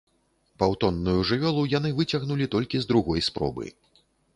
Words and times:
Паўтонную 0.63 1.15
жывёлу 1.33 1.67
яны 1.77 1.95
выцягнулі 2.03 2.51
толькі 2.57 2.77
з 2.87 2.95
другой 2.95 3.19
спробы. 3.31 3.75